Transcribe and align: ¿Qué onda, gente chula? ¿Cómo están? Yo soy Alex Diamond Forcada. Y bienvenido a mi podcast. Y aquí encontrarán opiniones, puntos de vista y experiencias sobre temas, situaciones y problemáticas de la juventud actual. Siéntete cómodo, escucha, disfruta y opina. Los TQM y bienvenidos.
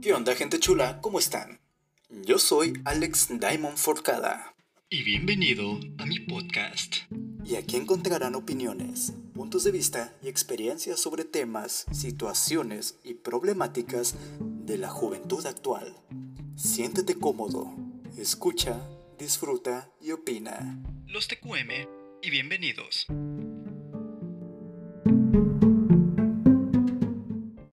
¿Qué 0.00 0.12
onda, 0.12 0.36
gente 0.36 0.60
chula? 0.60 1.00
¿Cómo 1.00 1.18
están? 1.18 1.58
Yo 2.08 2.38
soy 2.38 2.72
Alex 2.84 3.30
Diamond 3.40 3.76
Forcada. 3.76 4.54
Y 4.88 5.02
bienvenido 5.02 5.80
a 5.98 6.06
mi 6.06 6.20
podcast. 6.20 6.98
Y 7.44 7.56
aquí 7.56 7.76
encontrarán 7.76 8.36
opiniones, 8.36 9.12
puntos 9.34 9.64
de 9.64 9.72
vista 9.72 10.16
y 10.22 10.28
experiencias 10.28 11.00
sobre 11.00 11.24
temas, 11.24 11.84
situaciones 11.90 13.00
y 13.02 13.14
problemáticas 13.14 14.14
de 14.38 14.78
la 14.78 14.88
juventud 14.88 15.44
actual. 15.44 15.96
Siéntete 16.54 17.16
cómodo, 17.16 17.74
escucha, 18.16 18.80
disfruta 19.18 19.90
y 20.00 20.12
opina. 20.12 20.80
Los 21.08 21.26
TQM 21.26 21.88
y 22.22 22.30
bienvenidos. 22.30 23.08